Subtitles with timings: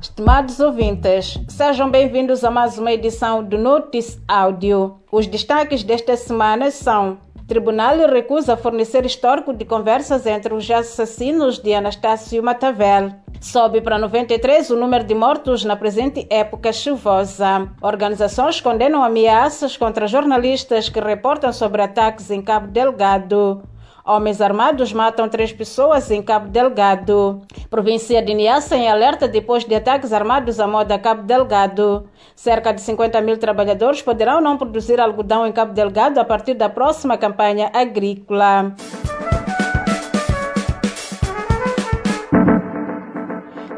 [0.00, 4.98] Estimados ouvintes, sejam bem-vindos a mais uma edição do Notice Áudio.
[5.10, 11.74] Os destaques desta semana são: Tribunal recusa fornecer histórico de conversas entre os assassinos de
[11.74, 13.12] Anastácio Matavel.
[13.40, 17.68] Sobe para 93 o número de mortos na presente época chuvosa.
[17.82, 23.62] Organizações condenam ameaças contra jornalistas que reportam sobre ataques em Cabo Delgado.
[24.06, 27.40] Homens armados matam três pessoas em Cabo Delgado.
[27.70, 32.06] Província de Niassa em alerta depois de ataques armados à moda Cabo Delgado.
[32.36, 36.68] Cerca de 50 mil trabalhadores poderão não produzir algodão em Cabo Delgado a partir da
[36.68, 38.74] próxima campanha agrícola.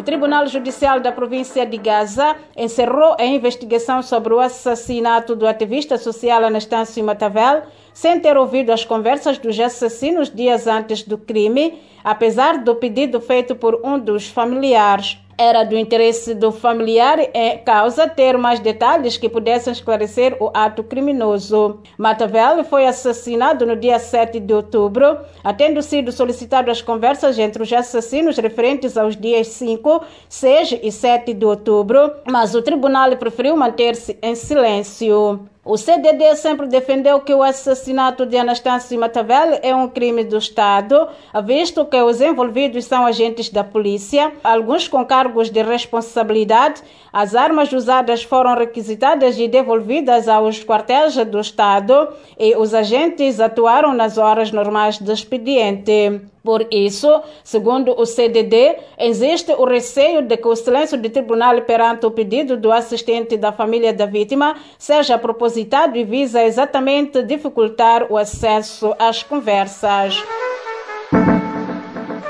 [0.00, 5.98] O Tribunal Judicial da província de Gaza encerrou a investigação sobre o assassinato do ativista
[5.98, 12.64] social Anastácio Matavel sem ter ouvido as conversas dos assassinos dias antes do crime, apesar
[12.64, 15.18] do pedido feito por um dos familiares.
[15.42, 20.84] Era do interesse do familiar em causa ter mais detalhes que pudessem esclarecer o ato
[20.84, 21.80] criminoso.
[21.96, 25.16] Matavel foi assassinado no dia 7 de outubro,
[25.56, 31.32] tendo sido solicitado as conversas entre os assassinos referentes aos dias 5, 6 e 7
[31.32, 35.40] de outubro, mas o tribunal preferiu manter-se em silêncio.
[35.62, 41.06] O CDD sempre defendeu que o assassinato de Anastácio Matavel é um crime do Estado,
[41.44, 46.82] visto que os envolvidos são agentes da polícia, alguns com cargos de responsabilidade.
[47.12, 53.92] As armas usadas foram requisitadas e devolvidas aos quartéis do Estado e os agentes atuaram
[53.92, 56.22] nas horas normais do expediente.
[56.42, 62.06] Por isso, segundo o CDD, existe o receio de que o silêncio do tribunal perante
[62.06, 68.16] o pedido do assistente da família da vítima seja propositado e visa exatamente dificultar o
[68.16, 70.14] acesso às conversas.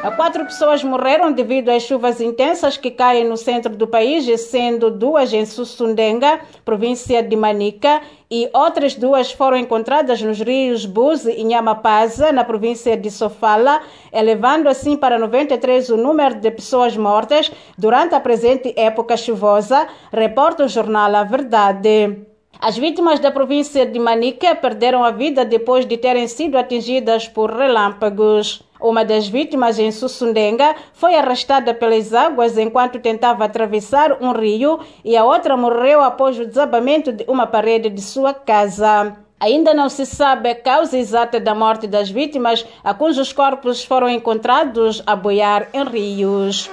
[0.00, 5.32] Quatro pessoas morreram devido às chuvas intensas que caem no centro do país, sendo duas
[5.32, 8.00] em Sussundenga, província de Manica,
[8.30, 13.80] e outras duas foram encontradas nos rios Buzi e Nhamapaza, na província de Sofala,
[14.12, 20.64] elevando assim para 93 o número de pessoas mortas durante a presente época chuvosa, reporta
[20.64, 22.26] o jornal A Verdade.
[22.60, 27.50] As vítimas da província de Manica perderam a vida depois de terem sido atingidas por
[27.50, 28.67] relâmpagos.
[28.80, 35.16] Uma das vítimas, em Sussundenga, foi arrastada pelas águas enquanto tentava atravessar um rio e
[35.16, 39.16] a outra morreu após o desabamento de uma parede de sua casa.
[39.40, 44.08] Ainda não se sabe a causa exata da morte das vítimas, a cujos corpos foram
[44.08, 46.70] encontrados a boiar em rios.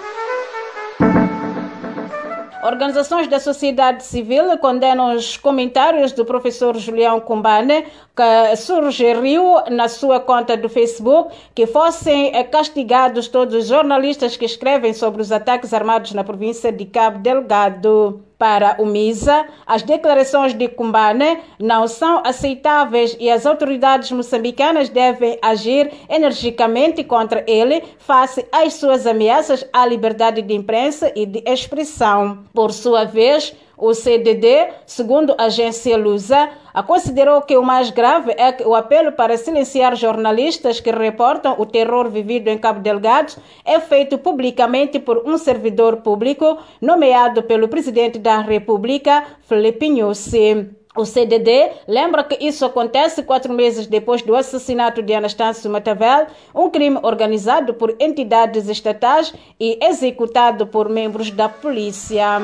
[2.65, 10.19] Organizações da sociedade civil condenam os comentários do professor Julião Cumbane, que sugeriu na sua
[10.19, 16.13] conta do Facebook que fossem castigados todos os jornalistas que escrevem sobre os ataques armados
[16.13, 18.24] na província de Cabo Delgado.
[18.37, 25.39] Para o MISA, as declarações de Cumbane não são aceitáveis e as autoridades moçambicanas devem
[25.41, 32.43] agir energicamente contra ele face às suas ameaças à liberdade de imprensa e de expressão.
[32.53, 36.49] Por sua vez, o CDD, segundo a agência Lusa,
[36.87, 42.09] considerou que o mais grave é o apelo para silenciar jornalistas que reportam o terror
[42.09, 48.39] vivido em Cabo Delgado é feito publicamente por um servidor público nomeado pelo presidente da
[48.39, 50.69] República, Felipe Nussi.
[50.95, 56.69] O CDD lembra que isso acontece quatro meses depois do assassinato de Anastácio Matavel, um
[56.69, 62.41] crime organizado por entidades estatais e executado por membros da polícia.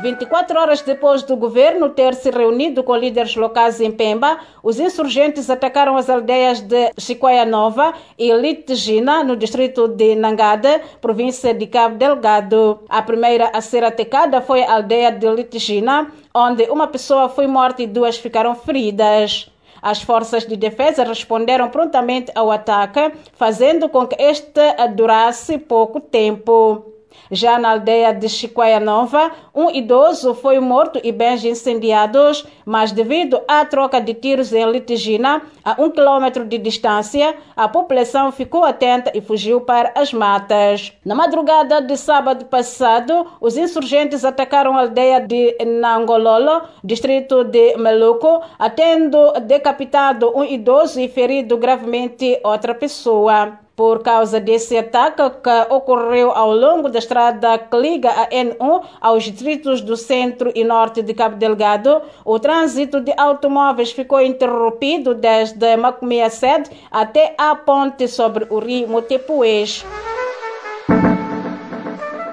[0.00, 5.50] 24 horas depois do governo ter se reunido com líderes locais em Pemba, os insurgentes
[5.50, 11.96] atacaram as aldeias de Chicoia Nova e Litigina, no distrito de Nangada, província de Cabo
[11.96, 12.80] Delgado.
[12.88, 17.82] A primeira a ser atacada foi a aldeia de Litigina, onde uma pessoa foi morta
[17.82, 19.50] e duas ficaram feridas.
[19.82, 24.60] As forças de defesa responderam prontamente ao ataque, fazendo com que este
[24.94, 26.89] durasse pouco tempo.
[27.30, 33.40] Já na aldeia de Chicoia Nova, um idoso foi morto e bens incendiados, mas devido
[33.46, 39.12] à troca de tiros em Litigina, a um quilômetro de distância, a população ficou atenta
[39.14, 40.92] e fugiu para as matas.
[41.04, 48.42] Na madrugada de sábado passado, os insurgentes atacaram a aldeia de Nangololo, distrito de Meluco,
[48.74, 56.32] tendo decapitado um idoso e ferido gravemente outra pessoa por causa desse ataque que ocorreu
[56.32, 61.14] ao longo da estrada que liga a N1 aos distritos do centro e norte de
[61.14, 68.46] Cabo Delgado, o trânsito de automóveis ficou interrompido desde Macomia Sede até a ponte sobre
[68.50, 69.82] o rio Motepuês.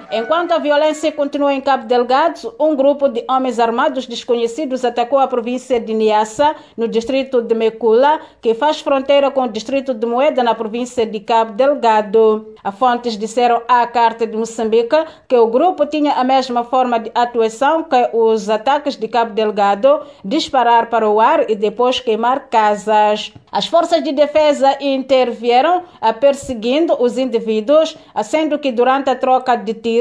[0.10, 5.28] Enquanto a violência continua em Cabo Delgado, um grupo de homens armados desconhecidos atacou a
[5.28, 10.42] província de Niassa, no distrito de Mecula, que faz fronteira com o distrito de Moeda,
[10.44, 12.54] na província de Cabo Delgado.
[12.64, 14.96] A fontes disseram à Carta de Moçambique
[15.28, 20.04] que o grupo tinha a mesma forma de atuação que os ataques de Cabo Delgado,
[20.24, 23.34] disparar para o ar e depois queimar casas.
[23.52, 25.84] As forças de defesa intervieram
[26.22, 29.97] perseguindo os indivíduos, sendo que durante a troca de tiros,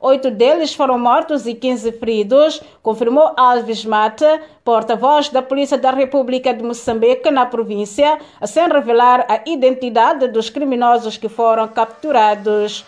[0.00, 6.52] oito deles foram mortos e 15 feridos, confirmou Alves Mata, porta-voz da Polícia da República
[6.52, 12.84] de Moçambique na província, sem revelar a identidade dos criminosos que foram capturados.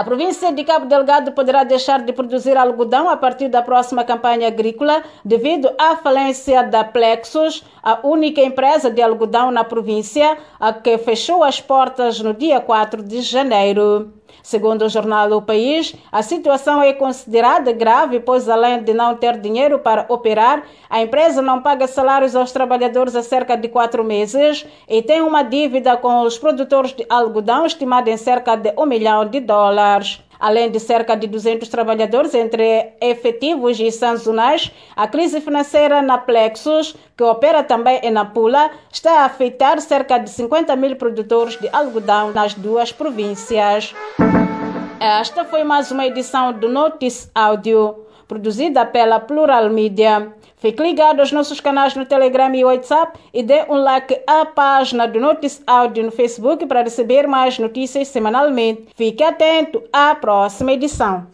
[0.00, 4.48] A província de Cabo Delgado poderá deixar de produzir algodão a partir da próxima campanha
[4.48, 10.96] agrícola devido à falência da Plexus, a única empresa de algodão na província, a que
[10.96, 14.10] fechou as portas no dia 4 de janeiro.
[14.42, 19.38] Segundo o jornal O País, a situação é considerada grave, pois além de não ter
[19.38, 24.66] dinheiro para operar, a empresa não paga salários aos trabalhadores há cerca de quatro meses
[24.88, 29.24] e tem uma dívida com os produtores de algodão estimada em cerca de um milhão
[29.24, 30.22] de dólares.
[30.40, 36.96] Além de cerca de 200 trabalhadores entre efetivos e sanzonais, a crise financeira na Plexus,
[37.14, 42.32] que opera também em Napula, está a afetar cerca de 50 mil produtores de algodão
[42.32, 43.94] nas duas províncias.
[44.98, 50.32] Esta foi mais uma edição do Notice Áudio, produzida pela Plural Media.
[50.56, 55.08] Fique ligado aos nossos canais no Telegram e WhatsApp e dê um like à página
[55.08, 58.86] do Notice Áudio no Facebook para receber mais notícias semanalmente.
[58.94, 61.26] Fique atento à próxima edição.